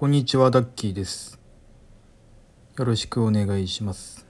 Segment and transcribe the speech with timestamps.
[0.00, 1.38] こんにちは、ダッキーです。
[2.78, 4.26] よろしくお願いします。